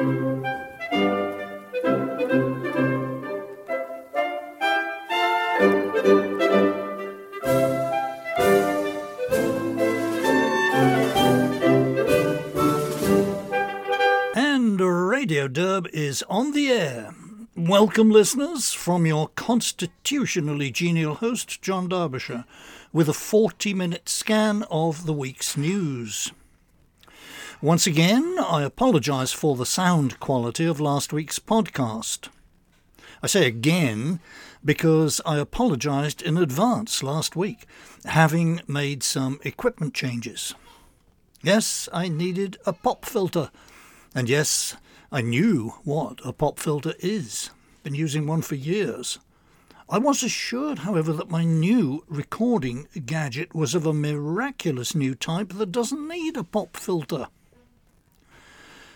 [0.00, 0.08] And
[14.80, 17.14] Radio Derb is on the air.
[17.54, 22.46] Welcome, listeners, from your constitutionally genial host, John Derbyshire,
[22.90, 26.32] with a 40 minute scan of the week's news.
[27.62, 32.30] Once again, I apologise for the sound quality of last week's podcast.
[33.22, 34.20] I say again
[34.64, 37.66] because I apologised in advance last week,
[38.06, 40.54] having made some equipment changes.
[41.42, 43.50] Yes, I needed a pop filter,
[44.14, 44.74] and yes,
[45.12, 47.50] I knew what a pop filter is.
[47.82, 49.18] Been using one for years.
[49.86, 55.50] I was assured, however, that my new recording gadget was of a miraculous new type
[55.50, 57.26] that doesn't need a pop filter.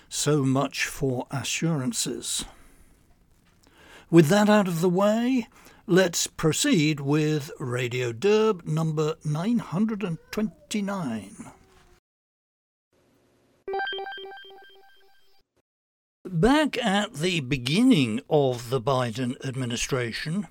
[0.08, 2.44] So much for assurances.
[4.10, 5.48] With that out of the way,
[5.86, 11.50] let's proceed with Radio Derb number 929.
[16.26, 20.46] Back at the beginning of the Biden administration,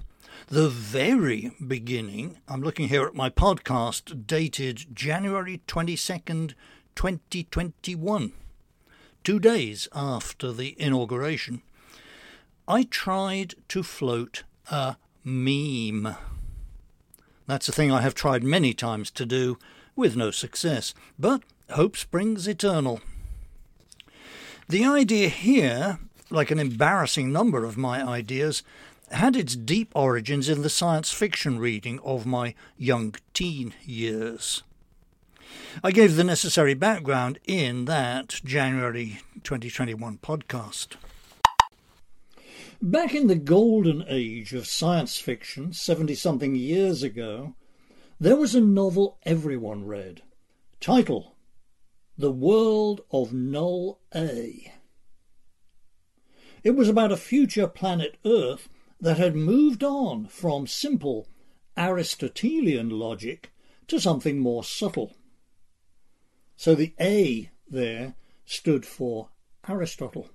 [0.47, 6.53] the very beginning, I'm looking here at my podcast dated January 22nd,
[6.95, 8.33] 2021,
[9.23, 11.61] two days after the inauguration,
[12.67, 16.15] I tried to float a meme.
[17.47, 19.57] That's a thing I have tried many times to do,
[19.95, 23.01] with no success, but hope springs eternal.
[24.69, 25.99] The idea here,
[26.29, 28.63] like an embarrassing number of my ideas,
[29.11, 34.63] had its deep origins in the science fiction reading of my young teen years.
[35.83, 40.95] I gave the necessary background in that January 2021 podcast.
[42.81, 47.55] Back in the golden age of science fiction, 70 something years ago,
[48.19, 50.21] there was a novel everyone read.
[50.79, 51.33] Title
[52.17, 54.71] the World of Null A.
[56.63, 58.69] It was about a future planet Earth
[59.01, 61.27] that had moved on from simple
[61.75, 63.51] Aristotelian logic
[63.87, 65.13] to something more subtle.
[66.63, 68.15] So the A there
[68.45, 69.27] stood for
[69.67, 70.29] Aristotle.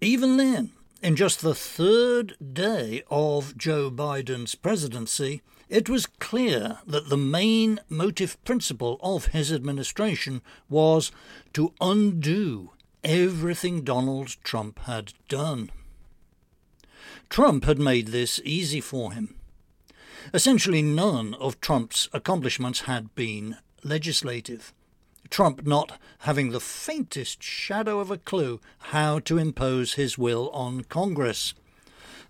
[0.00, 0.70] Even then,
[1.02, 7.80] in just the third day of Joe Biden's presidency, it was clear that the main
[7.88, 11.10] motive principle of his administration was
[11.54, 12.70] to undo
[13.02, 15.68] everything Donald Trump had done.
[17.28, 19.34] Trump had made this easy for him.
[20.32, 24.72] Essentially, none of Trump's accomplishments had been legislative.
[25.28, 30.84] Trump not having the faintest shadow of a clue how to impose his will on
[30.84, 31.54] Congress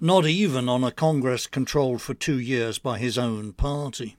[0.01, 4.17] not even on a Congress controlled for two years by his own party.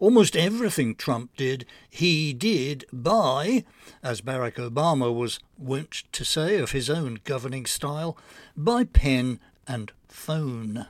[0.00, 3.64] Almost everything Trump did, he did by,
[4.02, 8.16] as Barack Obama was wont to say of his own governing style,
[8.56, 10.86] by pen and phone.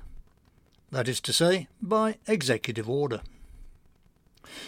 [0.90, 3.20] That is to say, by executive order.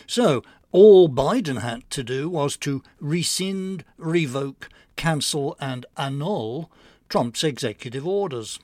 [0.06, 0.42] So,
[0.72, 6.70] all Biden had to do was to rescind, revoke, cancel, and annul
[7.08, 8.58] Trump's executive orders.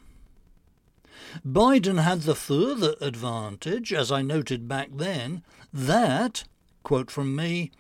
[1.47, 6.45] Biden had the further advantage, as I noted back then, that,
[6.83, 7.71] quote from me,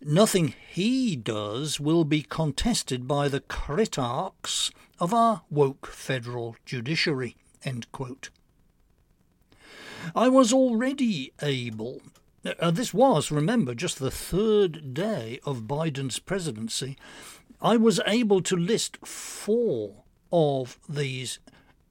[0.00, 7.90] nothing he does will be contested by the critics of our woke federal judiciary, end
[7.92, 8.30] quote.
[10.14, 12.00] I was already able,
[12.58, 16.96] uh, this was, remember, just the third day of Biden's presidency,
[17.60, 21.38] I was able to list four of these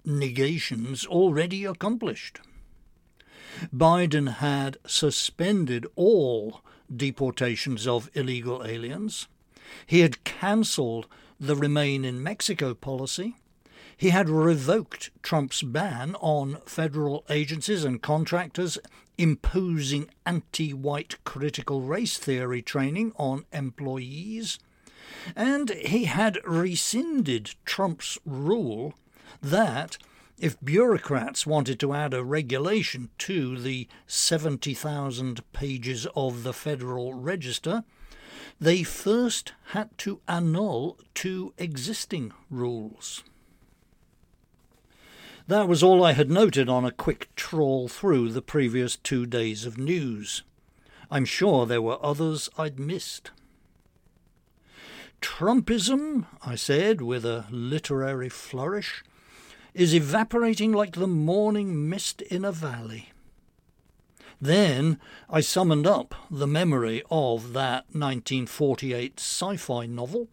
[0.06, 2.40] negations already accomplished.
[3.74, 6.62] Biden had suspended all
[6.94, 9.28] deportations of illegal aliens.
[9.88, 11.08] He had cancelled
[11.40, 13.36] the Remain in Mexico policy.
[13.98, 18.78] He had revoked Trump's ban on federal agencies and contractors
[19.18, 24.60] imposing anti white critical race theory training on employees.
[25.36, 28.94] And he had rescinded Trump's rule
[29.42, 29.98] that
[30.38, 37.84] if bureaucrats wanted to add a regulation to the 70,000 pages of the Federal Register,
[38.60, 43.24] they first had to annul two existing rules.
[45.48, 49.66] That was all I had noted on a quick trawl through the previous two days
[49.66, 50.42] of news.
[51.12, 53.30] I'm sure there were others I'd missed.
[55.22, 59.04] Trumpism, I said with a literary flourish,
[59.76, 63.12] is evaporating like the morning mist in a valley.
[64.42, 65.00] Then
[65.30, 70.28] I summoned up the memory of that 1948 sci fi novel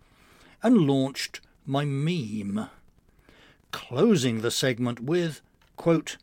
[0.62, 2.68] and launched my meme,
[3.72, 5.40] closing the segment with,
[5.76, 6.16] quote,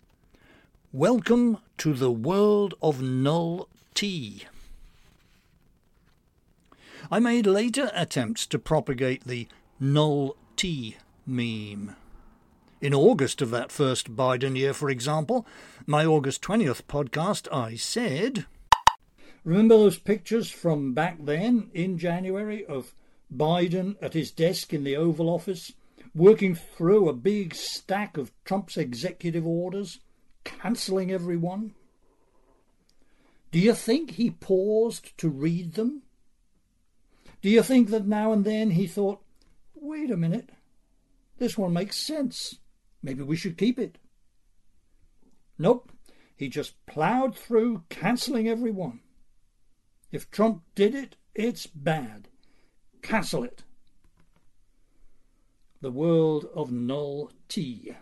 [0.93, 4.45] Welcome to the world of null T.
[7.11, 9.47] I made later attempts to propagate the
[9.79, 11.95] null T meme.
[12.81, 15.45] In August of that first Biden year, for example,
[15.85, 18.45] my August 20th podcast, I said,
[19.43, 22.93] Remember those pictures from back then in January of
[23.35, 25.73] Biden at his desk in the Oval Office,
[26.15, 29.99] working through a big stack of Trump's executive orders,
[30.43, 31.73] cancelling every one?
[33.51, 36.03] Do you think he paused to read them?
[37.41, 39.21] Do you think that now and then he thought,
[39.73, 40.49] wait a minute,
[41.37, 42.57] this one makes sense.
[43.01, 43.97] Maybe we should keep it.
[45.57, 45.91] Nope,
[46.35, 48.99] he just ploughed through, cancelling every one.
[50.11, 52.27] If Trump did it, it's bad.
[53.01, 53.63] Cancel it.
[55.81, 57.93] The world of null T.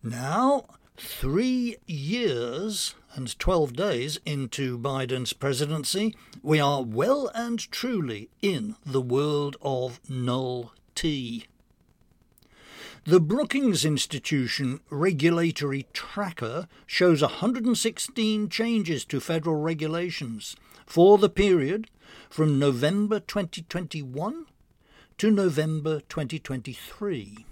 [0.00, 0.66] Now,
[0.96, 9.00] three years and 12 days into Biden's presidency, we are well and truly in the
[9.00, 11.46] world of null T.
[13.06, 20.54] The Brookings Institution regulatory tracker shows 116 changes to federal regulations
[20.86, 21.90] for the period
[22.30, 24.46] from November 2021
[25.22, 27.46] to November 2023.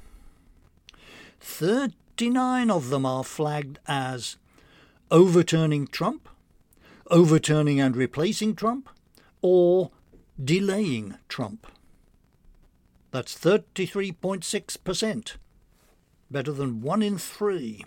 [1.39, 4.39] 39 of them are flagged as
[5.09, 6.29] overturning Trump,
[7.13, 8.89] overturning and replacing Trump,
[9.41, 9.93] or
[10.45, 11.69] delaying Trump.
[13.13, 15.37] That's 33.6%,
[16.29, 17.85] better than one in three.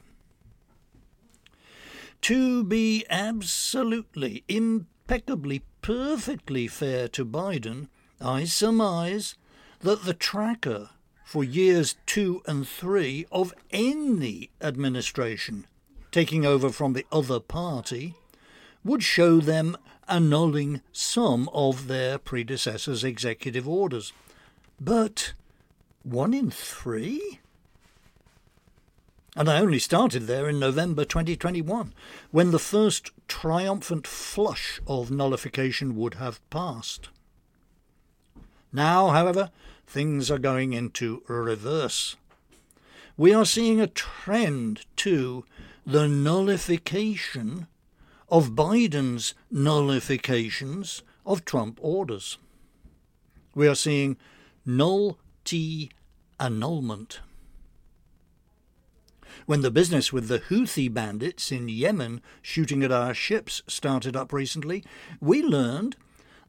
[2.22, 7.90] To be absolutely, impeccably, perfectly fair to Biden,
[8.22, 9.36] I surmise
[9.84, 10.90] that the tracker
[11.26, 15.68] for years two and three of any administration
[16.12, 18.16] taking over from the other party
[18.84, 19.78] would show them
[20.08, 24.14] annulling some of their predecessors' executive orders.
[24.80, 25.34] But
[26.04, 27.40] one in three?
[29.36, 31.94] And I only started there in November 2021,
[32.32, 37.10] when the first triumphant flush of nullification would have passed.
[38.72, 39.52] Now, however,
[39.94, 42.16] things are going into reverse.
[43.16, 45.46] We are seeing a trend to
[45.86, 47.68] the nullification
[48.28, 52.40] of Biden's nullifications of Trump orders.
[53.54, 54.18] We are seeing
[54.66, 55.92] null T
[56.40, 57.20] annulment.
[59.46, 64.34] When the business with the Houthi bandits in Yemen shooting at our ships started up
[64.34, 64.84] recently,
[65.22, 65.98] we learned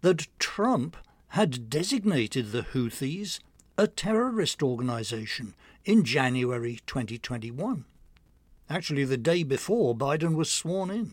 [0.00, 0.96] that Trump
[1.34, 3.40] had designated the Houthis
[3.76, 5.52] a terrorist organization
[5.84, 7.84] in January 2021.
[8.70, 11.12] Actually, the day before Biden was sworn in.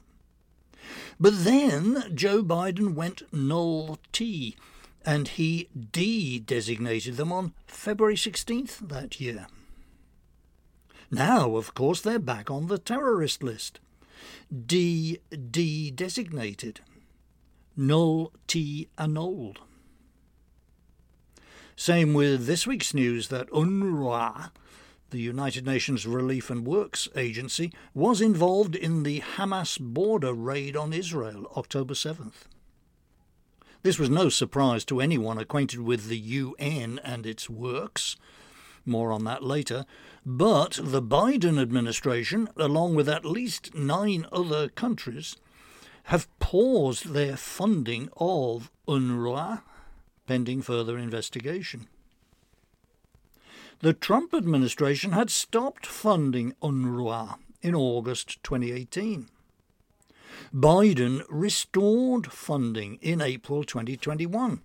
[1.19, 4.56] But then Joe Biden went null T
[5.03, 9.47] and he de designated them on February 16th that year.
[11.09, 13.80] Now, of course, they're back on the terrorist list.
[14.54, 16.81] De de designated.
[17.75, 19.61] Null T annulled.
[21.81, 24.52] Same with this week's news that UNRWA,
[25.09, 30.94] the United Nations Relief and Works Agency, was involved in the Hamas border raid on
[30.94, 32.45] Israel October 7th.
[33.81, 38.16] This was no surprise to anyone acquainted with the UN and its works.
[38.85, 39.88] More on that later.
[40.23, 45.35] But the Biden administration, along with at least nine other countries,
[46.04, 49.64] have paused their funding of UNRWA
[50.28, 51.87] pending further investigation.
[53.80, 59.28] The Trump administration had stopped funding UNRWA in August 2018.
[60.54, 64.61] Biden restored funding in April 2021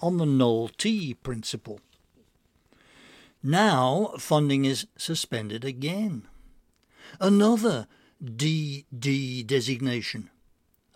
[0.00, 1.80] on the null T principle.
[3.42, 6.26] Now funding is suspended again.
[7.20, 7.86] Another
[8.22, 10.30] de de designation,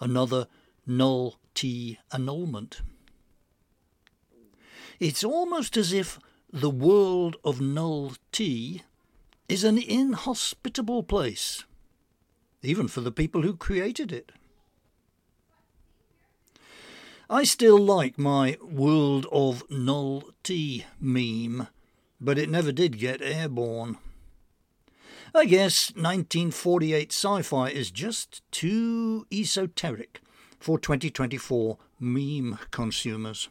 [0.01, 0.47] another
[0.87, 2.83] null T annulment.
[5.03, 6.21] It's almost as if
[6.53, 8.83] the world of null T
[9.49, 11.65] is an inhospitable place
[12.63, 14.31] even for the people who created it.
[17.29, 21.67] I still like my World of Null T meme,
[22.21, 23.99] but it never did get airborne.
[25.35, 30.21] I guess 1948 sci fi is just too esoteric
[30.61, 33.49] for 2024 meme consumers.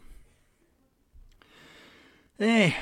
[2.41, 2.73] Eh,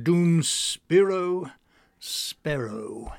[0.00, 1.50] Doom Spiro
[1.98, 3.12] Sparrow.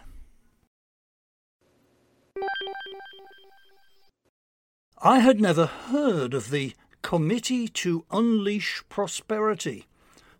[5.01, 9.87] I had never heard of the Committee to Unleash Prosperity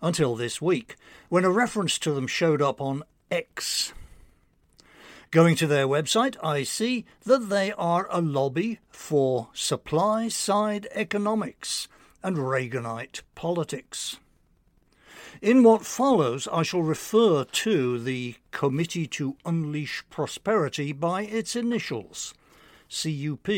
[0.02, 0.96] until this week,
[1.28, 3.92] when a reference to them showed up on X.
[5.30, 11.90] Going to their website, I see that they are a lobby for supply side economics
[12.24, 14.20] and Reaganite politics.
[15.42, 22.34] In what follows, I shall refer to the Committee to Unleash Prosperity by its initials
[22.90, 23.50] CUP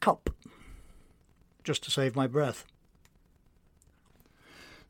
[0.00, 0.30] cup,
[1.62, 2.64] just to save my breath.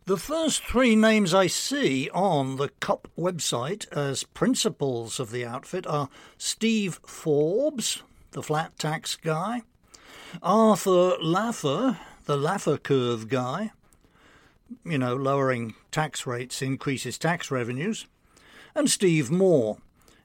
[0.05, 5.87] The first three names I see on the CUP website as principals of the outfit
[5.87, 9.63] are Steve Forbes, the flat tax guy,
[10.43, 13.71] Arthur Laffer, the Laffer curve guy,
[14.85, 18.07] you know, lowering tax rates increases tax revenues,
[18.75, 19.79] and Steve Moore,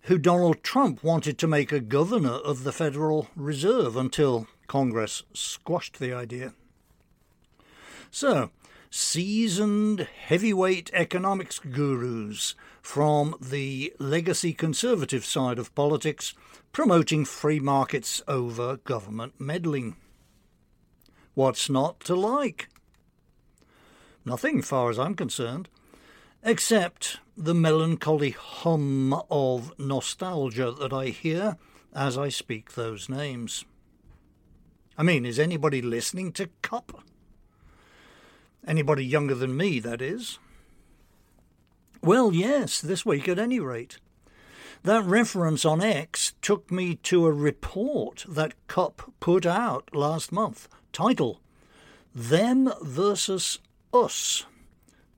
[0.03, 5.99] who Donald Trump wanted to make a governor of the Federal Reserve until Congress squashed
[5.99, 6.53] the idea.
[8.09, 8.51] So,
[8.89, 16.33] seasoned heavyweight economics gurus from the legacy conservative side of politics
[16.71, 19.95] promoting free markets over government meddling.
[21.33, 22.69] What's not to like?
[24.27, 25.69] Nothing, far as I'm concerned,
[26.43, 31.55] except the melancholy hum of nostalgia that I hear
[31.95, 33.63] as I speak those names.
[34.97, 37.01] I mean, is anybody listening to CUP?
[38.67, 40.39] Anybody younger than me, that is?
[42.01, 43.97] Well, yes, this week at any rate.
[44.83, 50.67] That reference on X took me to a report that CUP put out last month.
[50.91, 51.39] Title
[52.13, 53.59] Them versus
[54.03, 54.45] Us,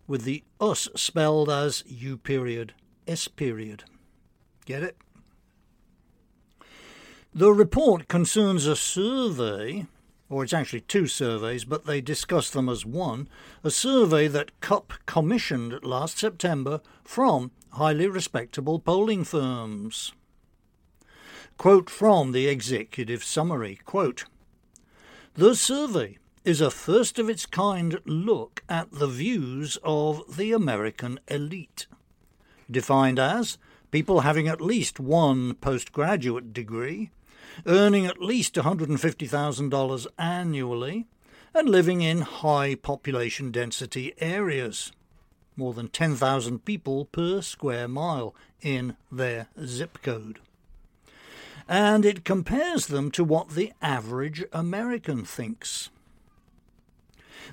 [0.08, 2.74] with the us spelled as U period,
[3.08, 3.84] S period.
[4.66, 4.98] Get it?
[7.34, 9.86] The report concerns a survey,
[10.30, 13.28] or it's actually two surveys, but they discuss them as one,
[13.66, 20.14] a survey that CUP commissioned last September from highly respectable polling firms.
[21.58, 24.24] Quote from the executive summary quote,
[25.34, 26.18] The survey
[26.50, 31.88] is a first of its kind look at the views of the American elite,
[32.70, 33.58] defined as
[33.92, 37.12] people having at least one postgraduate degree
[37.66, 41.08] earning at least $150,000 annually
[41.54, 44.92] and living in high population density areas,
[45.56, 50.40] more than 10,000 people per square mile in their zip code.
[51.68, 55.90] And it compares them to what the average American thinks.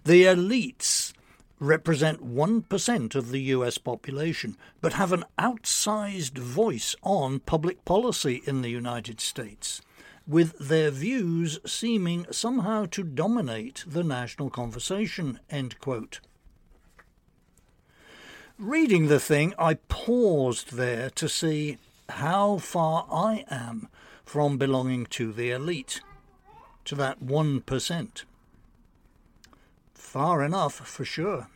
[0.04, 1.12] The elites
[1.58, 8.62] represent 1% of the US population, but have an outsized voice on public policy in
[8.62, 9.80] the United States
[10.26, 15.38] with their views seeming somehow to dominate the national conversation.
[18.58, 21.78] Reading the thing, I paused there to see
[22.08, 23.88] how far I am
[24.24, 26.00] from belonging to the elite,
[26.86, 28.24] to that 1%.
[30.06, 31.48] Far enough, for sure.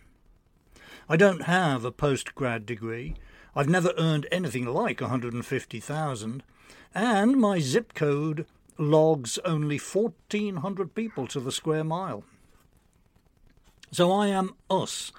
[1.08, 3.14] I don't have a postgrad degree.
[3.54, 6.42] I've never earned anything like 150,000,
[6.92, 12.24] and my zip code logs only 1,400 people to the square mile.
[13.92, 15.12] So I am us,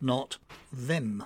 [0.00, 0.38] not
[0.72, 1.24] them.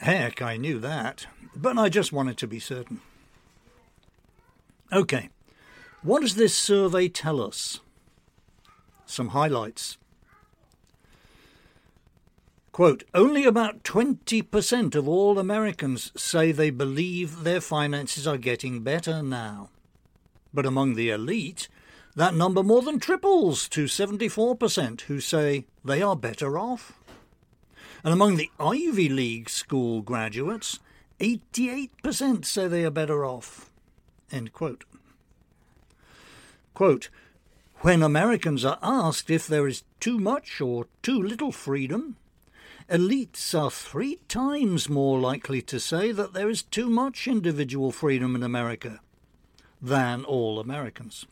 [0.00, 3.00] Heck, I knew that, but I just wanted to be certain.
[4.90, 5.30] OK,
[6.02, 7.78] what does this survey tell us?
[9.06, 9.98] Some highlights.
[12.72, 19.22] Quote, only about 20% of all Americans say they believe their finances are getting better
[19.22, 19.70] now.
[20.52, 21.68] But among the elite,
[22.16, 26.98] that number more than triples to 74% who say they are better off.
[28.02, 30.80] And among the Ivy League school graduates,
[31.20, 33.70] 88% say they are better off.
[34.30, 34.84] End quote.
[36.74, 37.08] Quote,
[37.84, 42.16] when Americans are asked if there is too much or too little freedom,
[42.88, 48.34] elites are three times more likely to say that there is too much individual freedom
[48.34, 49.00] in America
[49.82, 51.26] than all Americans.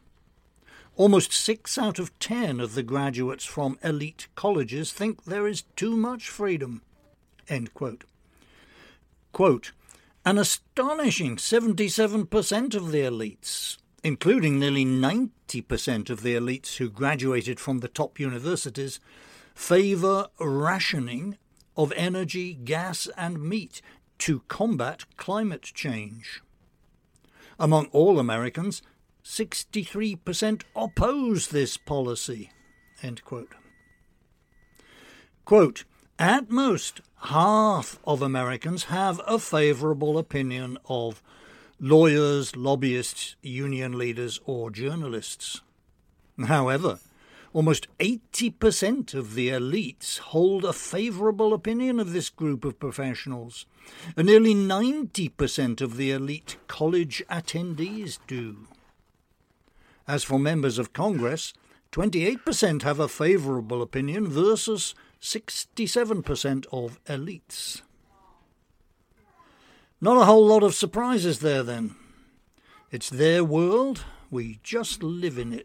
[0.95, 5.97] Almost six out of ten of the graduates from elite colleges think there is too
[5.97, 6.83] much freedom.
[7.49, 8.05] End quote.
[9.33, 9.73] Quote,
[10.27, 17.79] an astonishing 77% of the elites, including nearly 90% of the elites who graduated from
[17.79, 18.99] the top universities,
[19.55, 21.37] favour rationing
[21.77, 23.81] of energy, gas, and meat
[24.19, 26.43] to combat climate change.
[27.59, 28.83] Among all Americans,
[29.25, 32.51] 63% oppose this policy.
[33.25, 33.55] Quote.
[35.45, 35.85] Quote,
[36.19, 41.23] At most, half of Americans have a favourable opinion of
[41.83, 45.63] lawyers, lobbyists, union leaders, or journalists.
[46.47, 47.01] However,
[47.53, 53.67] almost 80% of the elites hold a favourable opinion of this group of professionals,
[54.17, 58.69] and nearly 90% of the elite college attendees do.
[60.07, 61.53] As for members of Congress,
[61.91, 67.83] 28% have a favourable opinion versus 67% of elites.
[70.05, 71.95] Not a whole lot of surprises there, then.
[72.91, 75.65] It's their world, we just live in it.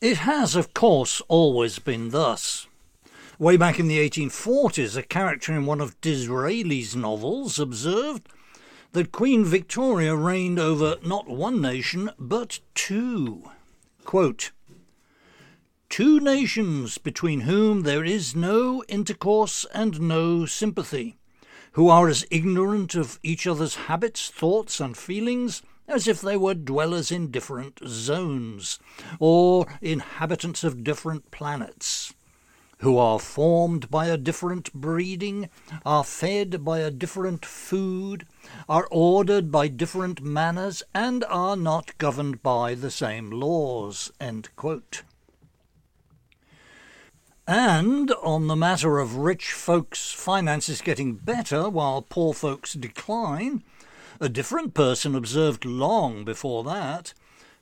[0.00, 2.66] It has, of course, always been thus.
[3.38, 8.28] Way back in the 1840s, a character in one of Disraeli's novels observed
[8.90, 13.48] that Queen Victoria reigned over not one nation, but two.
[14.04, 14.50] Quote,
[15.88, 21.16] Two nations between whom there is no intercourse and no sympathy,
[21.74, 26.54] who are as ignorant of each other's habits, thoughts, and feelings as if they were
[26.54, 28.78] dwellers in different zones,
[29.18, 32.14] or inhabitants of different planets
[32.78, 35.48] who are formed by a different breeding,
[35.86, 38.26] are fed by a different food,
[38.68, 44.12] are ordered by different manners, and are not governed by the same laws.
[47.46, 53.62] And on the matter of rich folks' finances getting better while poor folks decline,
[54.18, 57.12] a different person observed long before that,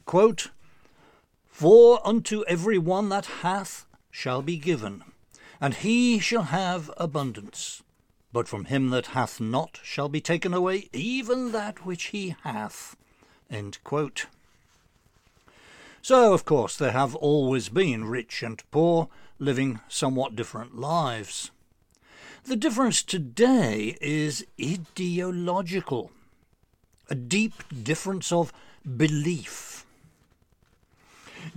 [0.04, 0.50] quote,
[1.50, 5.02] For unto every one that hath shall be given,
[5.60, 7.82] and he shall have abundance.
[8.32, 12.96] But from him that hath not shall be taken away even that which he hath.
[16.00, 19.08] So, of course, there have always been rich and poor
[19.42, 21.50] living somewhat different lives.
[22.44, 26.10] The difference today is ideological,
[27.08, 28.52] a deep difference of
[28.84, 29.72] belief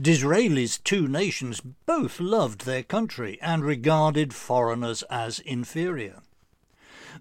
[0.01, 6.21] Disraeli's two nations both loved their country and regarded foreigners as inferior.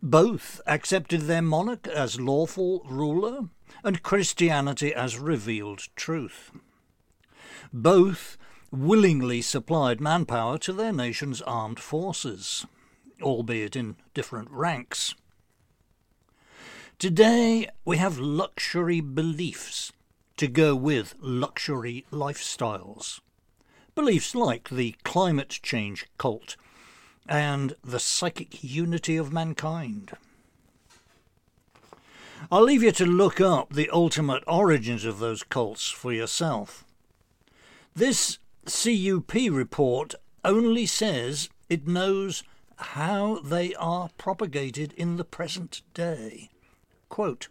[0.02, 3.48] Both accepted their monarch as lawful ruler
[3.84, 6.50] and Christianity as revealed truth.
[7.72, 8.38] Both
[8.74, 12.66] willingly supplied manpower to their nation's armed forces,
[13.22, 15.14] albeit in different ranks.
[16.98, 19.92] Today we have luxury beliefs
[20.36, 23.20] to go with luxury lifestyles.
[23.94, 26.56] Beliefs like the climate change cult
[27.28, 30.12] and the psychic unity of mankind.
[32.50, 36.84] I'll leave you to look up the ultimate origins of those cults for yourself.
[37.94, 42.42] This CUP report only says it knows
[42.76, 46.50] how they are propagated in the present day.
[47.08, 47.48] Quote,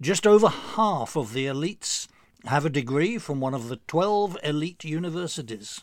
[0.00, 2.06] just over half of the elites
[2.44, 5.82] have a degree from one of the 12 elite universities.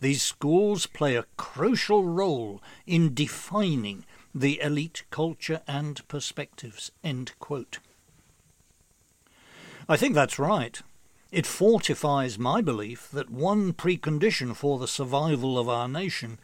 [0.00, 6.90] These schools play a crucial role in defining the elite culture and perspectives.
[7.04, 7.78] End quote.
[9.88, 10.80] I think that's right.
[11.32, 16.38] It fortifies my belief that one precondition for the survival of our nation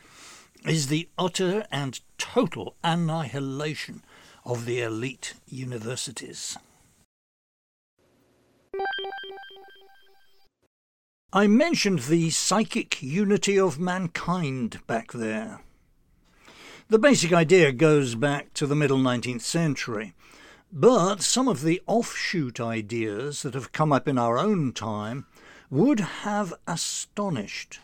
[0.65, 4.03] is the utter and total annihilation
[4.47, 6.57] of the elite universities.
[11.35, 15.61] I mentioned the psychic unity of mankind back there.
[16.89, 20.15] The basic idea goes back to the middle 19th century,
[20.73, 25.27] but some of the offshoot ideas that have come up in our own time
[25.71, 27.81] would have astonished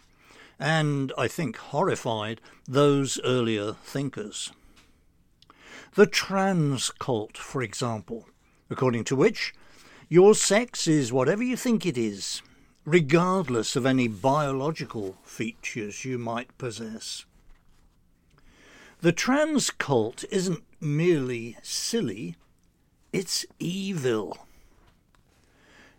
[0.58, 4.52] and, I think, horrified those earlier thinkers.
[5.94, 8.28] The trans cult, for example,
[8.70, 9.54] according to which
[10.08, 12.42] your sex is whatever you think it is,
[12.84, 17.24] regardless of any biological features you might possess.
[19.00, 22.36] The trans cult isn't merely silly,
[23.14, 24.36] it's evil.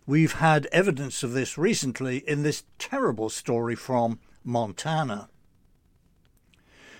[0.05, 5.29] We've had evidence of this recently in this terrible story from Montana.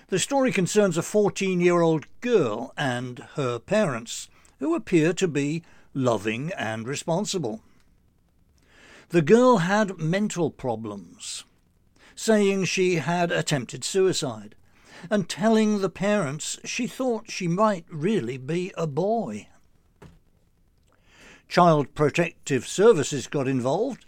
[0.08, 5.62] The story concerns a 14 year old girl and her parents, who appear to be
[5.92, 7.60] loving and responsible.
[9.10, 11.44] The girl had mental problems,
[12.14, 14.54] saying she had attempted suicide,
[15.10, 19.48] and telling the parents she thought she might really be a boy.
[21.48, 24.04] Child Protective Services got involved,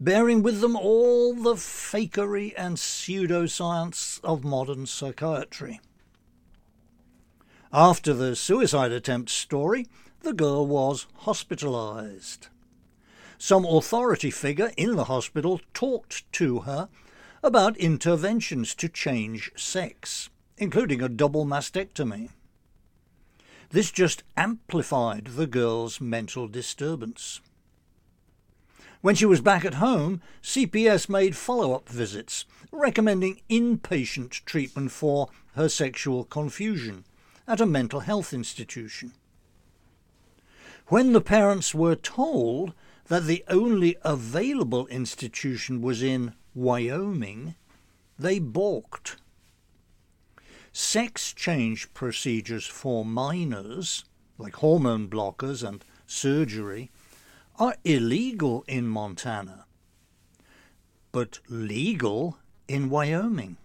[0.00, 5.80] bearing with them all the fakery and pseudoscience of modern psychiatry.
[7.72, 9.86] After the suicide attempt story,
[10.20, 12.48] the girl was hospitalized.
[13.38, 16.88] Some authority figure in the hospital talked to her
[17.42, 22.28] about interventions to change sex, including a double mastectomy.
[23.72, 27.40] This just amplified the girl's mental disturbance.
[29.00, 35.30] When she was back at home, CPS made follow up visits, recommending inpatient treatment for
[35.54, 37.06] her sexual confusion
[37.48, 39.12] at a mental health institution.
[40.88, 42.74] When the parents were told
[43.06, 47.54] that the only available institution was in Wyoming,
[48.18, 49.16] they balked
[50.72, 54.04] sex change procedures for minors,
[54.38, 56.90] like hormone blockers and surgery,
[57.58, 59.66] are illegal in Montana,
[61.12, 63.58] but legal in Wyoming.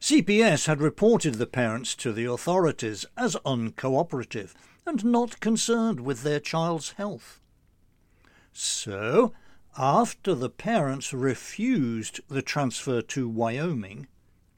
[0.00, 4.54] CPS had reported the parents to the authorities as uncooperative
[4.86, 7.38] and not concerned with their child's health.
[8.52, 9.34] So,
[9.76, 14.06] after the parents refused the transfer to Wyoming,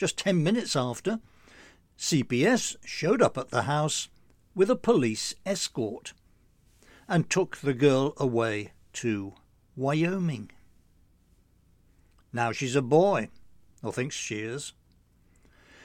[0.02, 1.20] just 10 minutes after,
[1.96, 4.08] CPS showed up at the house
[4.52, 6.12] with a police escort
[7.06, 9.34] and took the girl away to
[9.76, 10.50] Wyoming.
[12.32, 13.28] Now she's a boy,
[13.80, 14.72] or thinks she is.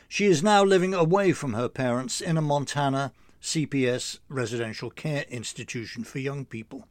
[0.08, 6.04] She is now living away from her parents in a Montana CPS residential care institution
[6.04, 6.88] for young people.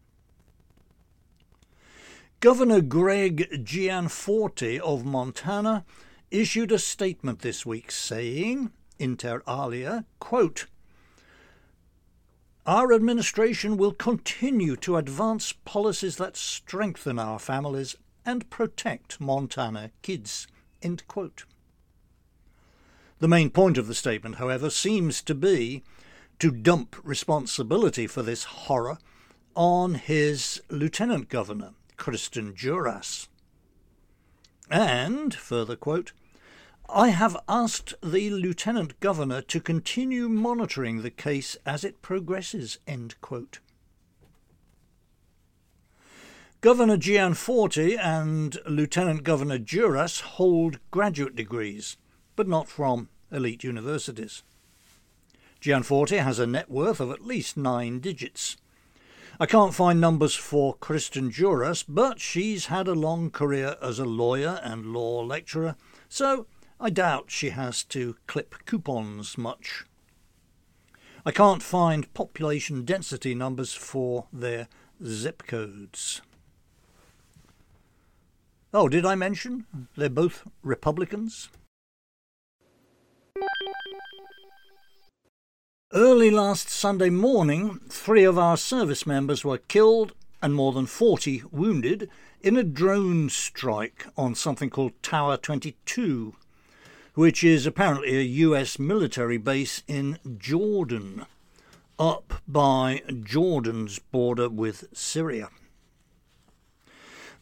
[2.38, 5.84] Governor Greg Gianforte of Montana
[6.30, 10.66] issued a statement this week saying, inter alia, quote,
[12.66, 20.48] our administration will continue to advance policies that strengthen our families and protect Montana kids.
[20.82, 21.44] End quote.
[23.20, 25.84] The main point of the statement, however, seems to be
[26.40, 28.98] to dump responsibility for this horror
[29.54, 33.28] on his lieutenant governor, Kristen Juras.
[34.70, 36.12] And, further quote,
[36.88, 42.78] I have asked the Lieutenant Governor to continue monitoring the case as it progresses.
[42.86, 43.58] End quote.
[46.60, 51.96] Governor Gianforte and Lieutenant Governor Juras hold graduate degrees,
[52.34, 54.42] but not from elite universities.
[55.60, 58.56] Gianforte has a net worth of at least nine digits.
[59.38, 64.06] I can't find numbers for Kristen Juras, but she's had a long career as a
[64.06, 65.76] lawyer and law lecturer,
[66.08, 66.46] so
[66.80, 69.84] I doubt she has to clip coupons much.
[71.26, 74.68] I can't find population density numbers for their
[75.04, 76.22] zip codes.
[78.72, 81.50] Oh, did I mention they're both Republicans?
[85.92, 91.44] Early last Sunday morning, three of our service members were killed and more than 40
[91.52, 96.34] wounded in a drone strike on something called Tower 22,
[97.14, 101.24] which is apparently a US military base in Jordan,
[102.00, 105.50] up by Jordan's border with Syria.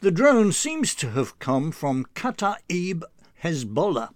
[0.01, 3.01] The drone seems to have come from Kataib
[3.43, 4.11] Hezbollah,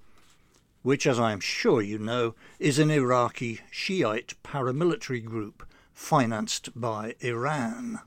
[0.81, 7.15] which, as I am sure you know, is an Iraqi Shiite paramilitary group financed by
[7.19, 7.99] Iran.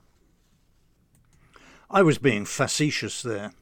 [1.89, 3.53] I was being facetious there.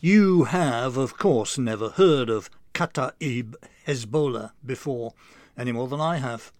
[0.00, 5.14] You have, of course, never heard of Kataib Hezbollah before,
[5.56, 6.52] any more than I have.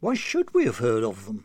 [0.00, 1.44] Why should we have heard of them?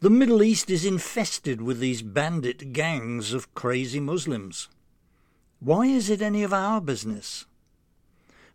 [0.00, 4.68] The Middle East is infested with these bandit gangs of crazy Muslims.
[5.60, 7.46] Why is it any of our business?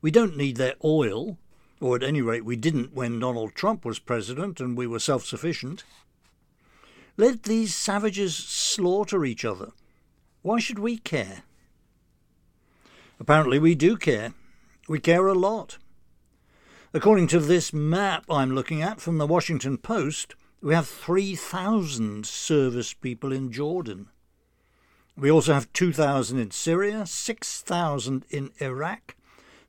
[0.02, 1.38] We don't need their oil,
[1.82, 5.26] or at any rate we didn't when Donald Trump was president and we were self
[5.26, 5.84] sufficient.
[7.18, 9.72] Let these savages slaughter each other.
[10.42, 11.44] Why should we care?
[13.20, 14.34] Apparently, we do care.
[14.88, 15.78] We care a lot.
[16.94, 22.94] According to this map I'm looking at from the Washington Post, We have 3,000 service
[22.94, 24.08] people in Jordan.
[25.16, 29.16] We also have 2,000 in Syria, 6,000 in Iraq,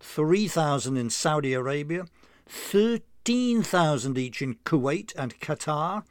[0.00, 2.06] 3,000 in Saudi Arabia,
[2.46, 6.04] 13,000 each in Kuwait and Qatar,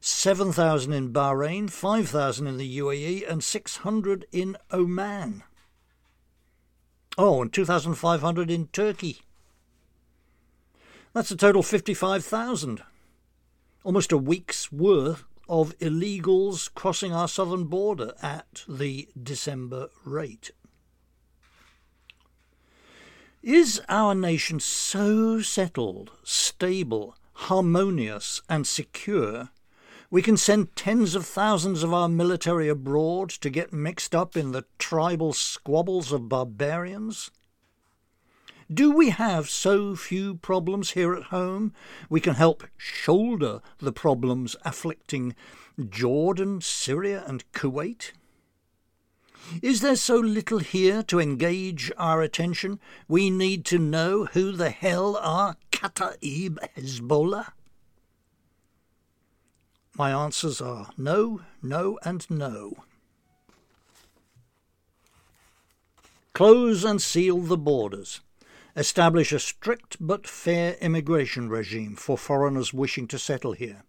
[0.00, 5.42] 7,000 in Bahrain, 5,000 in the UAE, and 600 in Oman.
[7.16, 9.22] Oh, and 2,500 in Turkey.
[11.12, 12.82] That's a total 55,000.
[13.84, 20.50] Almost a week's worth of illegals crossing our southern border at the December rate.
[23.42, 29.50] Is our nation so settled, stable, harmonious, and secure
[30.12, 34.52] we can send tens of thousands of our military abroad to get mixed up in
[34.52, 37.32] the tribal squabbles of barbarians?
[38.72, 41.72] Do we have so few problems here at home
[42.08, 45.34] we can help shoulder the problems afflicting
[45.88, 48.12] Jordan, Syria, and Kuwait?
[49.62, 54.70] Is there so little here to engage our attention we need to know who the
[54.70, 57.52] hell are Kataib Hezbollah?
[59.94, 62.84] My answers are no, no, and no.
[66.32, 68.20] Close and seal the borders
[68.74, 73.84] establish a strict but fair immigration regime for foreigners wishing to settle here,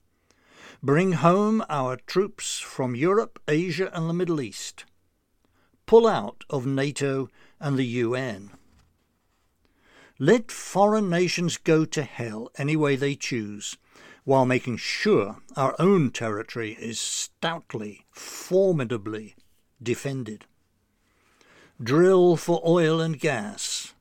[0.81, 4.83] bring home our troops from Europe, Asia, and the Middle East,
[5.85, 8.51] pull out of NATO and the UN.
[10.19, 13.77] Let foreign nations go to hell any way they choose,
[14.23, 19.35] while making sure our own territory is stoutly, formidably
[19.81, 20.45] defended.
[21.81, 23.93] Drill for oil and gas,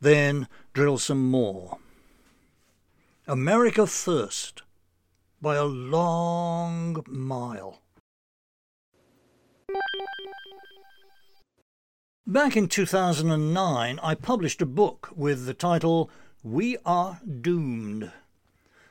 [0.00, 1.78] then drill some more.
[3.26, 4.62] America first,
[5.40, 7.83] by a long mile.
[12.26, 16.10] Back in 2009, I published a book with the title
[16.42, 18.12] We Are Doomed,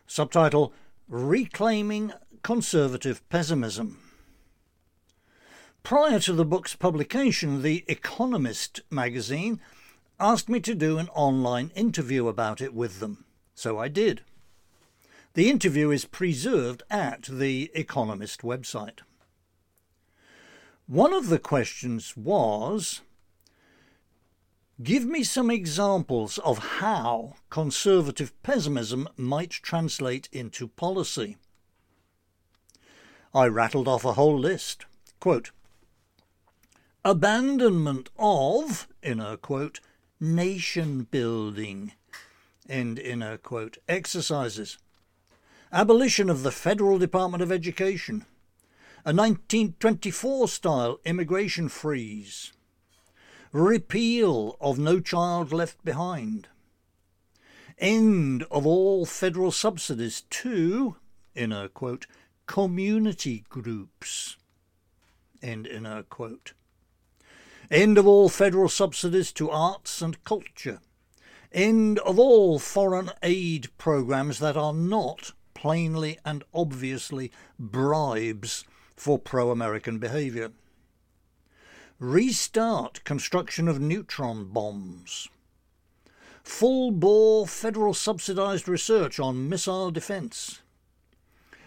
[0.05, 0.71] subtitle
[1.07, 3.97] Reclaiming Conservative Pessimism.
[5.81, 9.59] Prior to the book's publication, The Economist magazine
[10.19, 14.21] asked me to do an online interview about it with them, so I did.
[15.33, 18.99] The interview is preserved at the Economist website.
[20.85, 23.01] One of the questions was
[24.81, 31.37] Give me some examples of how conservative pessimism might translate into policy.
[33.35, 34.85] I rattled off a whole list.
[35.19, 35.51] Quote,
[37.05, 39.79] Abandonment of, inner quote,
[40.19, 41.91] nation building.
[42.67, 43.77] End inner quote.
[43.87, 44.79] Exercises.
[45.71, 48.25] Abolition of the Federal Department of Education.
[49.05, 52.53] A 1924 style immigration freeze.
[53.53, 56.47] Repeal of No Child Left Behind.
[57.77, 60.95] End of all federal subsidies to,
[61.35, 62.07] inner quote,
[62.47, 64.37] community groups.
[65.43, 66.53] End inner quote.
[67.69, 70.79] End of all federal subsidies to arts and culture.
[71.51, 79.51] End of all foreign aid programs that are not plainly and obviously bribes for pro
[79.51, 80.49] American behaviour.
[81.99, 85.29] Restart construction of neutron bombs.
[86.43, 90.61] Full bore federal subsidised research on missile defence.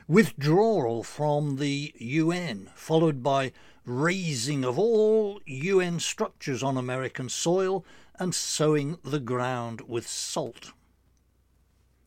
[0.08, 3.52] Withdrawal from the UN, followed by
[3.84, 7.84] razing of all UN structures on American soil
[8.18, 10.72] and sowing the ground with salt.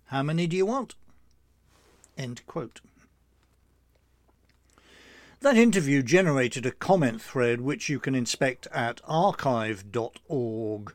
[0.05, 0.95] How many do you want?
[2.17, 2.81] End quote.
[5.41, 10.93] That interview generated a comment thread which you can inspect at archive.org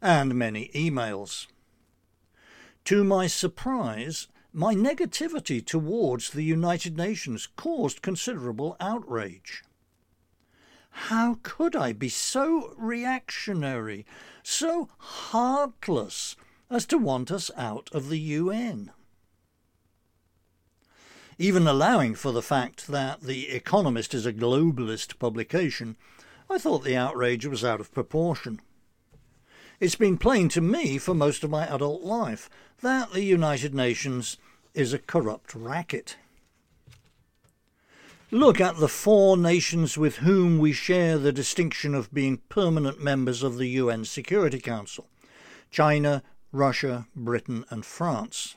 [0.00, 1.48] and many emails.
[2.84, 9.64] To my surprise, my negativity towards the United Nations caused considerable outrage.
[10.90, 14.06] How could I be so reactionary,
[14.44, 16.36] so heartless,
[16.70, 18.92] as to want us out of the UN?
[21.38, 25.96] Even allowing for the fact that The Economist is a globalist publication,
[26.48, 28.60] I thought the outrage was out of proportion.
[29.78, 32.48] It's been plain to me for most of my adult life
[32.80, 34.38] that the United Nations
[34.72, 36.16] is a corrupt racket.
[38.30, 43.42] Look at the four nations with whom we share the distinction of being permanent members
[43.42, 45.06] of the UN Security Council
[45.70, 48.56] China, Russia, Britain, and France.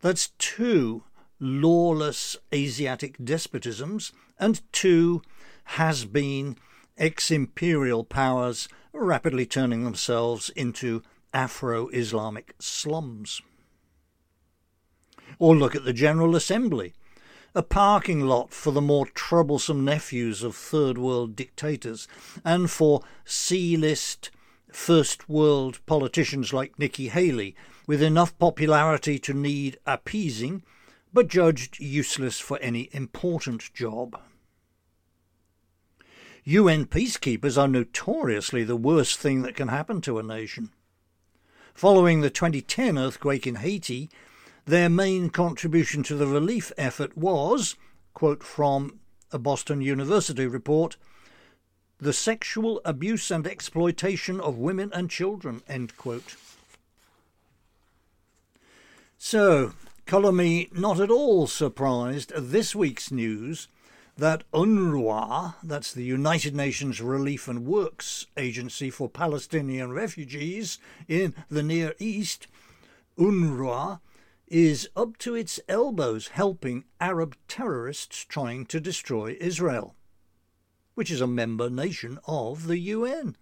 [0.00, 1.04] That's two
[1.38, 5.22] lawless Asiatic despotisms, and two
[5.64, 6.56] has been
[6.96, 11.02] ex imperial powers rapidly turning themselves into
[11.34, 13.42] Afro Islamic slums.
[15.38, 16.94] Or look at the General Assembly,
[17.54, 22.08] a parking lot for the more troublesome nephews of third world dictators,
[22.44, 24.30] and for C list
[24.72, 30.62] first world politicians like Nikki Haley, with enough popularity to need appeasing,
[31.16, 34.20] but judged useless for any important job.
[36.44, 40.72] UN peacekeepers are notoriously the worst thing that can happen to a nation.
[41.72, 44.10] Following the 2010 earthquake in Haiti,
[44.66, 47.76] their main contribution to the relief effort was,
[48.12, 49.00] quote from
[49.32, 50.98] a Boston University report,
[51.96, 56.36] the sexual abuse and exploitation of women and children, end quote.
[59.16, 59.72] So,
[60.06, 63.66] colour me not at all surprised at this week's news
[64.16, 71.62] that UNRWA, that's the United Nations Relief and Works Agency for Palestinian Refugees in the
[71.62, 72.46] Near East,
[73.18, 74.00] UNRWA
[74.46, 79.96] is up to its elbows helping Arab terrorists trying to destroy Israel,
[80.94, 83.36] which is a member nation of the UN.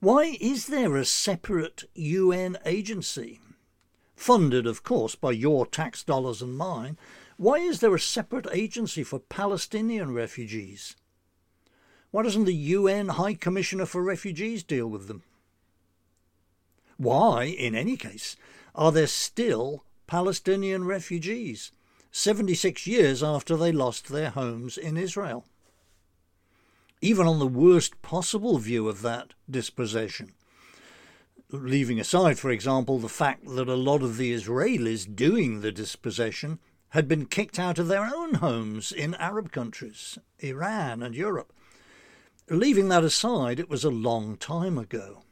[0.00, 3.38] Why is there a separate UN agency?
[4.20, 6.98] Funded, of course, by your tax dollars and mine,
[7.38, 10.94] why is there a separate agency for Palestinian refugees?
[12.10, 15.22] Why doesn't the UN High Commissioner for Refugees deal with them?
[16.98, 18.36] Why, in any case,
[18.74, 21.72] are there still Palestinian refugees
[22.12, 25.46] 76 years after they lost their homes in Israel?
[27.00, 30.34] Even on the worst possible view of that dispossession,
[31.52, 36.58] leaving aside, for example, the fact that a lot of the Israelis doing the dispossession
[36.90, 41.52] had been kicked out of their own homes in Arab countries, Iran and Europe.
[42.48, 45.22] Leaving that aside, it was a long time ago.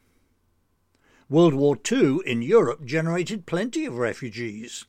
[1.29, 4.85] World War II in Europe generated plenty of refugees.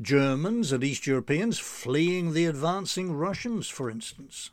[0.00, 4.50] Germans and East Europeans fleeing the advancing Russians, for instance.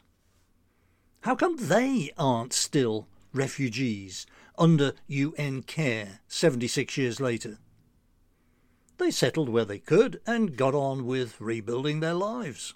[1.22, 4.26] How come they aren't still refugees
[4.60, 7.58] under UN care 76 years later?
[8.98, 12.74] They settled where they could and got on with rebuilding their lives.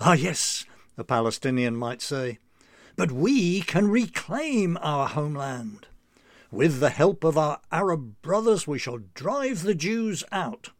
[0.00, 0.66] Ah, yes,
[0.98, 2.38] a Palestinian might say,
[2.96, 5.86] but we can reclaim our homeland.
[6.50, 10.70] With the help of our Arab brothers, we shall drive the Jews out,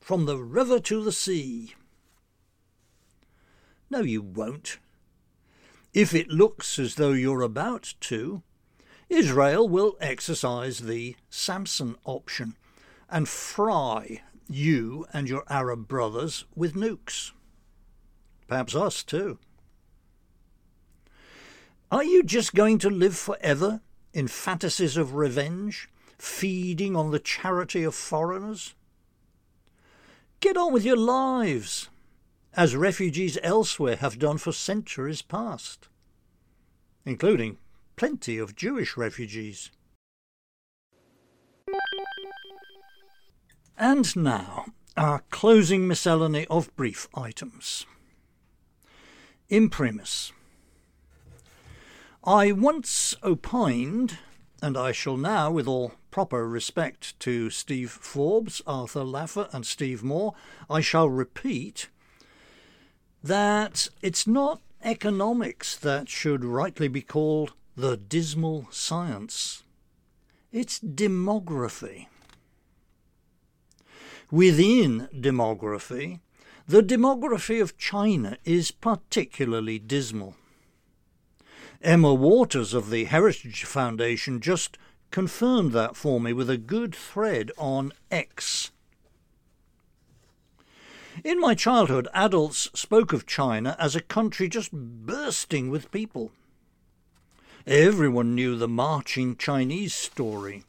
[0.00, 1.74] from the river to the sea.
[3.88, 4.78] No, you won't.
[5.94, 8.42] If it looks as though you're about to,
[9.14, 12.56] Israel will exercise the Samson option
[13.08, 17.30] and fry you and your Arab brothers with nukes.
[18.48, 19.38] Perhaps us too.
[21.92, 23.80] Are you just going to live forever
[24.12, 28.74] in fantasies of revenge, feeding on the charity of foreigners?
[30.40, 31.88] Get on with your lives,
[32.54, 35.86] as refugees elsewhere have done for centuries past,
[37.06, 37.58] including
[37.96, 39.70] plenty of Jewish refugees.
[43.76, 47.86] And now, our closing miscellany of brief items.
[49.48, 50.32] Imprimis.
[52.22, 54.18] I once opined,
[54.62, 60.02] and I shall now, with all proper respect to Steve Forbes, Arthur Laffer, and Steve
[60.02, 60.34] Moore,
[60.70, 61.88] I shall repeat
[63.22, 69.64] that it's not economics that should rightly be called the dismal science.
[70.52, 72.06] It's demography.
[74.30, 76.20] Within demography,
[76.66, 80.36] the demography of China is particularly dismal.
[81.82, 84.78] Emma Waters of the Heritage Foundation just
[85.10, 88.70] confirmed that for me with a good thread on X.
[91.22, 96.32] In my childhood, adults spoke of China as a country just bursting with people.
[97.66, 100.64] Everyone knew the marching Chinese story.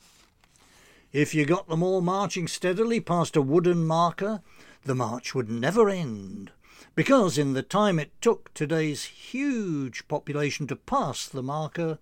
[1.11, 4.41] If you got them all marching steadily past a wooden marker,
[4.85, 6.51] the march would never end,
[6.95, 11.97] because in the time it took today's huge population to pass the marker,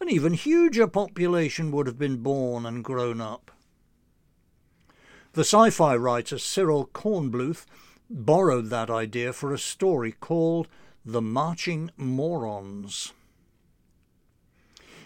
[0.00, 3.52] an even huger population would have been born and grown up.
[5.34, 7.64] The sci fi writer Cyril Kornbluth
[8.10, 10.66] borrowed that idea for a story called
[11.04, 13.12] The Marching Morons.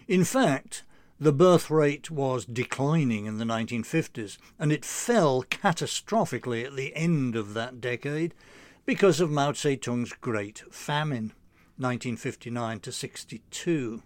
[0.09, 0.83] In fact,
[1.19, 7.35] The birth rate was declining in the 1950s, and it fell catastrophically at the end
[7.35, 8.35] of that decade
[8.85, 11.33] because of Mao Zedong's Great Famine,
[11.79, 14.03] 1959 to 62.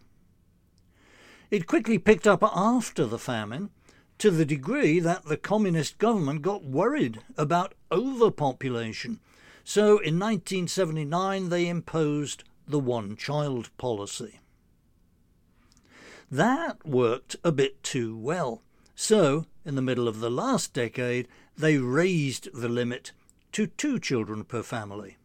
[1.51, 3.70] It quickly picked up after the famine
[4.18, 9.18] to the degree that the communist government got worried about overpopulation.
[9.64, 14.39] So in 1979 they imposed the one child policy.
[16.31, 18.62] That worked a bit too well.
[18.95, 21.26] So, in the middle of the last decade,
[21.57, 23.12] they raised the limit
[23.53, 25.16] to two children per family.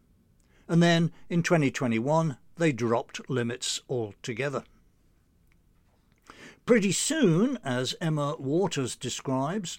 [0.68, 4.64] And then in 2021, they dropped limits altogether.
[6.64, 9.78] Pretty soon, as Emma Waters describes,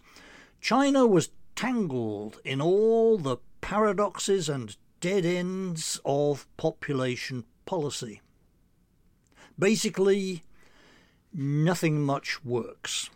[0.61, 8.21] China was tangled in all the paradoxes and dead ends of population policy.
[9.59, 10.43] Basically,
[11.33, 13.09] nothing much works.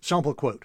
[0.00, 0.64] Sample quote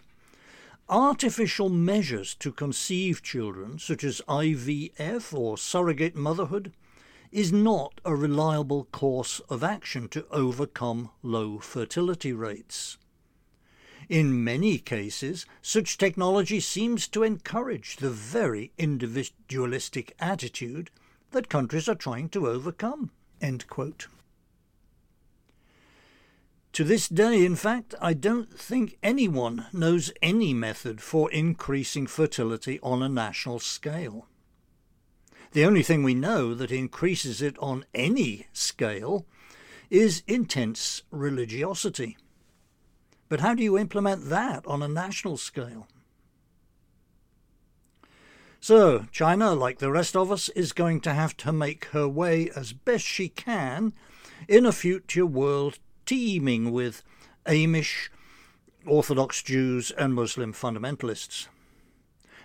[0.88, 6.72] Artificial measures to conceive children, such as IVF or surrogate motherhood,
[7.32, 12.98] is not a reliable course of action to overcome low fertility rates.
[14.08, 20.92] In many cases, such technology seems to encourage the very individualistic attitude
[21.32, 23.10] that countries are trying to overcome.
[26.76, 32.82] To this day, in fact, I don't think anyone knows any method for increasing fertility
[32.84, 34.28] on a national scale.
[35.54, 39.26] The only thing we know that increases it on any scale
[39.90, 42.18] is intense religiosity.
[43.30, 45.88] But how do you implement that on a national scale?
[48.60, 52.50] So, China, like the rest of us, is going to have to make her way
[52.54, 53.94] as best she can
[54.50, 57.04] in a future world teeming with
[57.46, 58.10] Amish,
[58.86, 61.48] Orthodox Jews, and Muslim fundamentalists.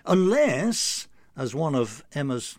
[0.07, 2.59] Unless, as one of Emma's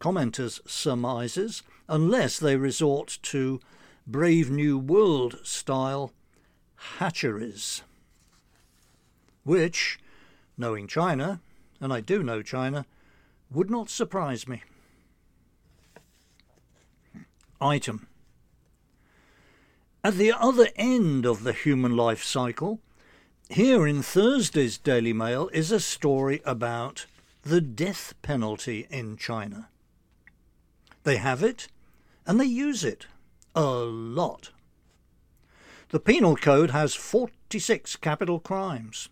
[0.00, 3.60] commenters surmises, unless they resort to
[4.06, 6.12] Brave New World style
[6.98, 7.82] hatcheries,
[9.44, 9.98] which,
[10.56, 11.40] knowing China,
[11.80, 12.86] and I do know China,
[13.50, 14.62] would not surprise me.
[17.60, 18.06] Item
[20.06, 22.78] at the other end of the human life cycle,
[23.50, 27.06] here in Thursday's Daily Mail is a story about
[27.42, 29.68] the death penalty in China.
[31.02, 31.66] They have it
[32.24, 33.08] and they use it
[33.56, 34.52] a lot.
[35.88, 39.08] The Penal Code has 46 capital crimes,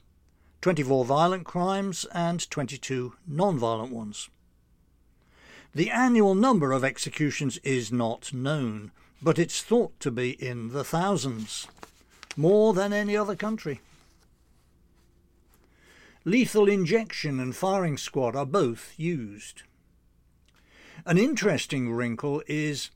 [0.60, 4.30] 24 violent crimes, and 22 non violent ones.
[5.74, 8.92] The annual number of executions is not known,
[9.24, 11.66] but it's thought to be in the thousands,
[12.36, 13.80] more than any other country.
[16.26, 19.62] Lethal injection and firing squad are both used.
[21.06, 22.90] An interesting wrinkle is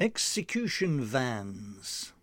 [0.00, 2.14] execution vans.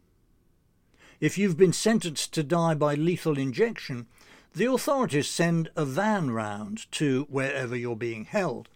[1.20, 4.08] If you've been sentenced to die by lethal injection,
[4.56, 8.68] the authorities send a van round to wherever you're being held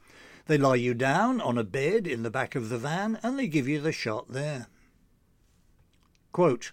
[0.48, 3.48] they lie you down on a bed in the back of the van and they
[3.48, 4.68] give you the shot there.
[6.32, 6.72] Quote,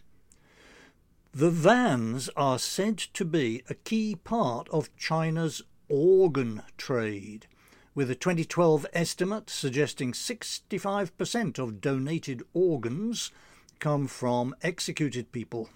[1.32, 7.48] the vans are said to be a key part of China's organ trade,
[7.92, 13.32] with a 2012 estimate suggesting 65% of donated organs
[13.80, 15.70] come from executed people.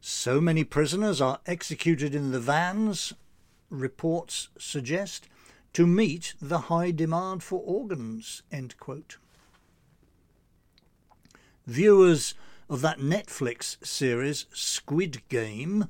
[0.00, 3.14] So many prisoners are executed in the vans,
[3.70, 5.26] reports suggest,
[5.74, 8.42] to meet the high demand for organs.
[11.66, 12.34] Viewers
[12.70, 15.88] of that Netflix series Squid Game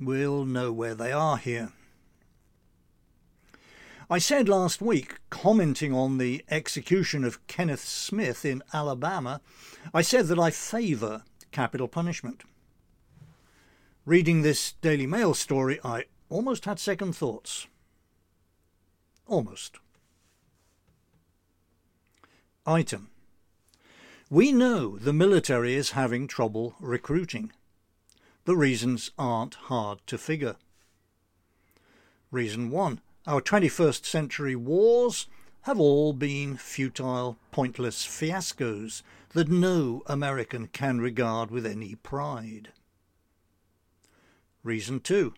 [0.00, 1.72] will know where they are here.
[4.08, 9.40] I said last week, commenting on the execution of Kenneth Smith in Alabama,
[9.92, 12.42] I said that I favour capital punishment.
[14.04, 17.66] Reading this Daily Mail story, I almost had second thoughts.
[19.26, 19.78] Almost.
[22.66, 23.10] Item.
[24.30, 27.52] We know the military is having trouble recruiting.
[28.44, 30.56] The reasons aren't hard to figure.
[32.30, 33.00] Reason 1.
[33.26, 35.26] Our 21st century wars
[35.62, 42.70] have all been futile, pointless fiascos that no American can regard with any pride.
[44.62, 45.32] Reason 2.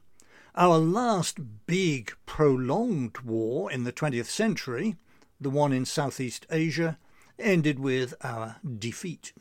[0.58, 4.96] Our last big prolonged war in the 20th century,
[5.38, 6.98] the one in Southeast Asia,
[7.38, 9.34] ended with our defeat.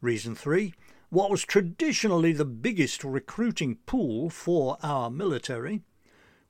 [0.00, 0.72] Reason 3.
[1.10, 5.82] what was traditionally the biggest recruiting pool for our military,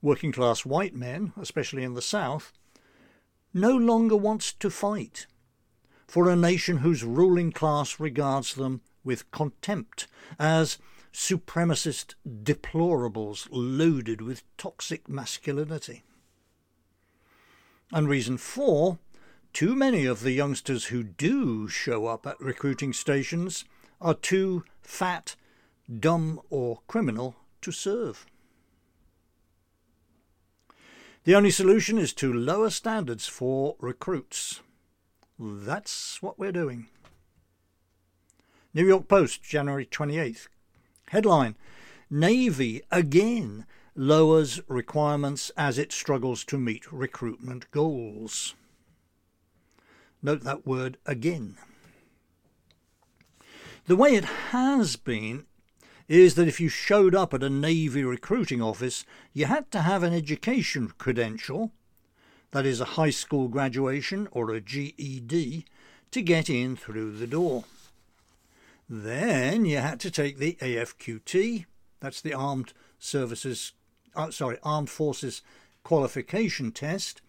[0.03, 2.53] working class white men, especially in the South,
[3.55, 5.27] no longer wants to fight
[6.07, 10.07] for a nation whose ruling class regards them with contempt
[10.39, 10.77] as
[11.13, 16.05] supremacist deplorables loaded with toxic masculinity.
[17.93, 18.99] And reason four,
[19.53, 23.65] too many of the youngsters who do show up at recruiting stations
[24.01, 25.37] are too fat,
[25.99, 28.27] dumb, or criminal to serve.
[31.25, 34.61] The only solution is to lower standards for recruits.
[35.39, 36.89] That's what we're doing.
[38.75, 40.49] New York Post, January 28th.
[41.11, 41.57] Headline
[42.11, 48.55] Navy again lowers requirements as it struggles to meet recruitment goals.
[50.23, 51.57] Note that word again.
[53.87, 55.47] The way it has been
[56.09, 60.03] is that if you showed up at a Navy recruiting office, you had to have
[60.03, 61.73] an education credential,
[62.51, 65.65] that is, a high school graduation or a GED,
[66.11, 67.65] to get in through the door.
[68.89, 71.67] Then you had to take the AFQT,
[72.01, 73.73] that's the Armed Services,
[74.17, 75.43] uh, sorry, Armed Forces
[75.83, 77.21] Qualification Test,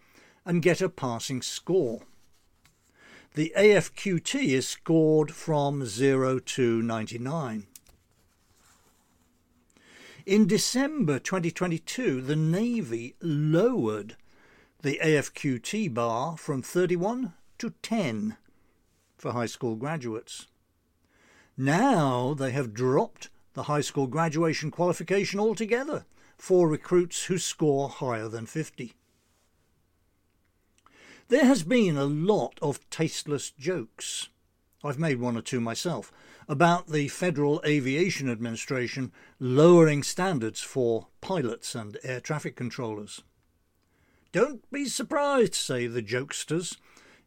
[0.46, 2.00] and get a passing score.
[3.34, 7.66] The AFQT is scored from 0 to 99.
[10.26, 14.16] In December 2022, the Navy lowered
[14.82, 18.36] the AFQT bar from 31 to 10
[19.18, 20.46] for high school graduates.
[21.62, 26.06] Now they have dropped the high school graduation qualification altogether
[26.38, 28.94] for recruits who score higher than 50.
[31.28, 34.30] There has been a lot of tasteless jokes.
[34.82, 36.10] I've made one or two myself
[36.48, 43.22] about the Federal Aviation Administration lowering standards for pilots and air traffic controllers.
[44.32, 46.78] Don't be surprised, say the jokesters,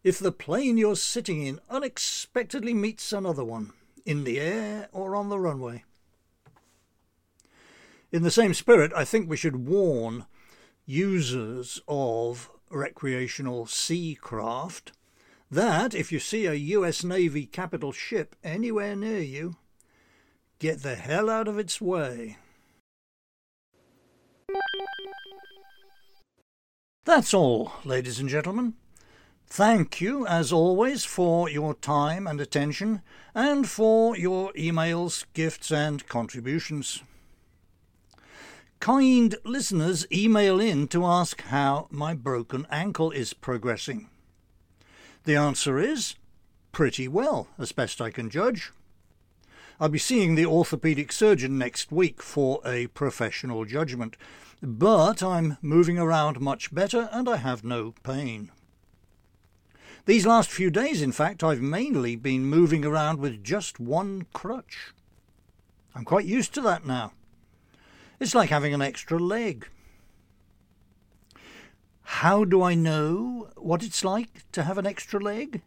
[0.03, 3.73] if the plane you're sitting in unexpectedly meets another one
[4.05, 5.83] in the air or on the runway.
[8.11, 10.25] In the same spirit, I think we should warn
[10.85, 14.91] users of recreational sea craft
[15.49, 19.55] that if you see a US Navy capital ship anywhere near you,
[20.59, 22.37] get the hell out of its way.
[27.05, 28.75] That's all, ladies and gentlemen.
[29.55, 33.03] Thank you, as always, for your time and attention,
[33.35, 37.03] and for your emails, gifts, and contributions.
[38.79, 44.09] Kind listeners email in to ask how my broken ankle is progressing.
[45.25, 46.15] The answer is
[46.71, 48.71] pretty well, as best I can judge.
[49.79, 54.17] I'll be seeing the orthopaedic surgeon next week for a professional judgment,
[54.63, 58.49] but I'm moving around much better and I have no pain.
[60.05, 64.93] These last few days, in fact, I've mainly been moving around with just one crutch.
[65.95, 67.13] I'm quite used to that now.
[68.19, 69.69] It's like having an extra leg.
[72.01, 75.61] How do I know what it's like to have an extra leg?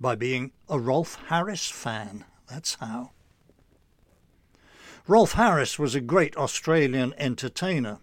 [0.00, 3.12] By being a Rolf Harris fan, that's how.
[5.06, 7.98] Rolf Harris was a great Australian entertainer.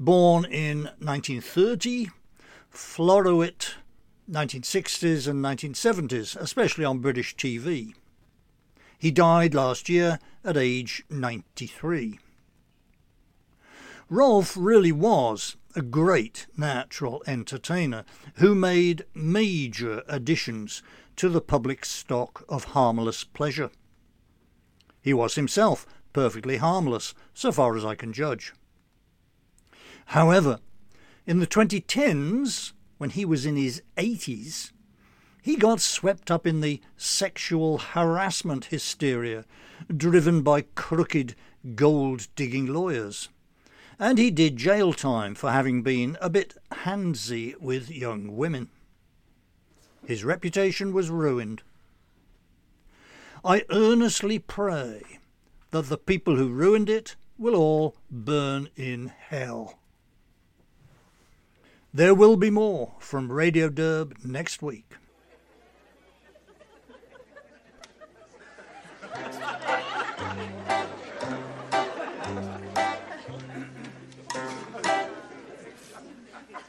[0.00, 2.10] Born in 1930,
[2.72, 3.74] Floruit
[4.30, 7.94] 1960s and 1970s, especially on British TV.
[8.98, 12.18] He died last year at age 93.
[14.08, 18.04] Rolf really was a great natural entertainer
[18.36, 20.82] who made major additions
[21.16, 23.70] to the public stock of harmless pleasure.
[25.02, 28.54] He was himself perfectly harmless, so far as I can judge.
[30.06, 30.60] However,
[31.26, 34.72] in the 2010s, when he was in his 80s,
[35.42, 39.44] he got swept up in the sexual harassment hysteria
[39.94, 41.34] driven by crooked
[41.74, 43.28] gold digging lawyers.
[43.98, 48.70] And he did jail time for having been a bit handsy with young women.
[50.04, 51.62] His reputation was ruined.
[53.44, 55.02] I earnestly pray
[55.70, 59.78] that the people who ruined it will all burn in hell.
[61.96, 64.96] There will be more from Radio Derb next week.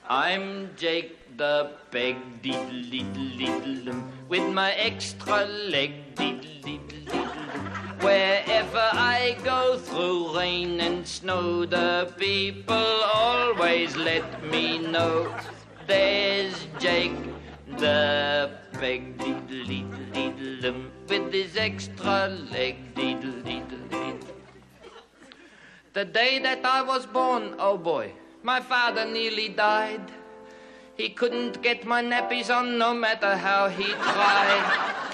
[0.08, 6.97] I'm Jake the Peg, diddle diddle diddle, with my extra leg, diddle diddle.
[8.08, 15.36] Wherever I go through rain and snow, the people always let me know.
[15.88, 17.20] There's Jake,
[17.78, 18.50] the
[18.80, 24.36] Peg diddle diddle diddle with his extra leg diddle diddle diddle.
[25.92, 30.14] The day that I was born, oh boy, my father nearly died.
[30.96, 35.07] He couldn't get my nappies on no matter how he tried.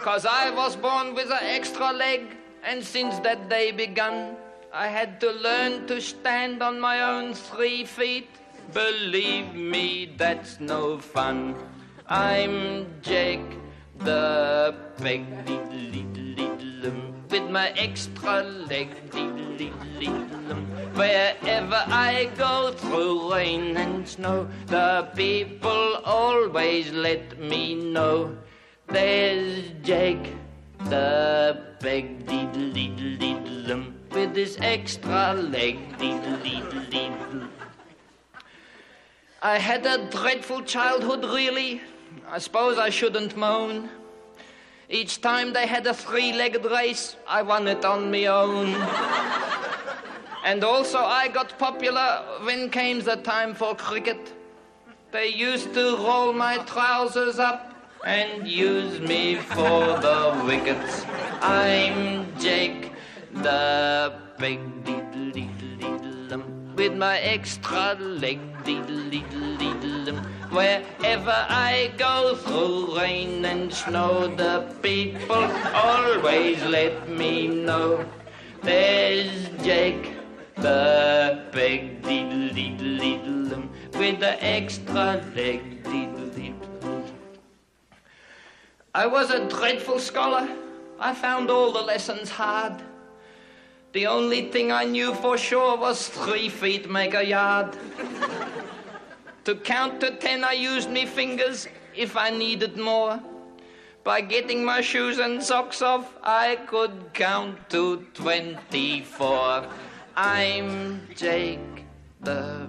[0.00, 2.22] Cause I was born with an extra leg,
[2.64, 4.34] and since that day begun,
[4.72, 8.30] I had to learn to stand on my own three feet.
[8.72, 11.54] Believe me, that's no fun.
[12.08, 13.44] I'm Jake,
[13.98, 15.26] the peg
[17.28, 18.88] with my extra leg.
[20.94, 28.34] Wherever I go through rain and snow, the people always let me know.
[28.92, 30.34] There's Jake,
[30.86, 37.48] the Peg diddle diddle diddle with his extra leg diddle diddle diddle.
[39.40, 41.80] I had a dreadful childhood, really.
[42.28, 43.90] I suppose I shouldn't moan.
[44.88, 48.74] Each time they had a three legged race, I won it on me own.
[50.44, 54.32] and also, I got popular when came the time for cricket.
[55.12, 57.69] They used to roll my trousers up
[58.04, 61.04] and use me for the wickets.
[61.42, 62.92] I'm Jake,
[63.32, 66.42] the Peg diddle diddle diddle
[66.76, 70.16] with my extra leg diddle diddle diddle
[70.50, 75.44] Wherever I go through rain and snow, the people
[75.74, 78.04] always let me know.
[78.62, 80.16] There's Jake,
[80.56, 86.29] the Peg diddle diddle diddle with the extra leg diddle.
[88.94, 90.48] I was a dreadful scholar.
[90.98, 92.82] I found all the lessons hard.
[93.92, 97.76] The only thing I knew for sure was three feet make a yard.
[99.44, 103.20] to count to ten, I used me fingers if I needed more.
[104.02, 109.66] By getting my shoes and socks off, I could count to 24.
[110.16, 111.84] I'm Jake
[112.20, 112.68] the.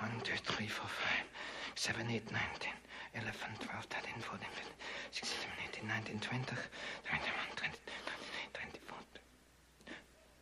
[0.00, 0.90] 1, 2, 3, 4, 5,
[1.74, 2.72] 7, 8, 9, 10.
[3.14, 3.34] 11,
[5.98, 7.78] 19, 20, 21, 20,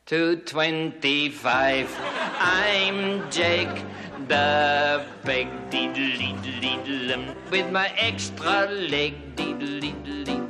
[0.05, 1.97] 225.
[2.39, 3.85] I'm Jake,
[4.29, 10.46] the Peg diddle diddle diddle with my extra leg diddle diddle diddle.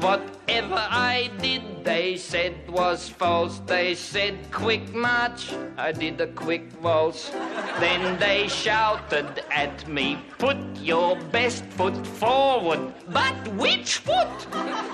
[0.00, 3.60] Whatever I did, they said was false.
[3.66, 7.28] They said quick march, I did a quick waltz.
[7.78, 12.80] Then they shouted at me, put your best foot forward.
[13.10, 14.46] But which foot?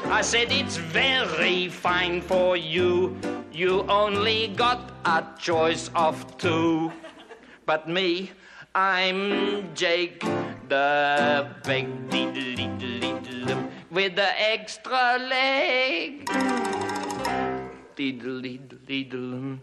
[0.06, 3.16] I said it's very fine for you.
[3.52, 6.92] You only got a choice of two.
[7.64, 8.32] But me,
[8.74, 10.20] I'm Jake,
[10.68, 16.26] the Peg diddle diddle with the extra leg.
[17.94, 19.58] Diddle diddle diddle.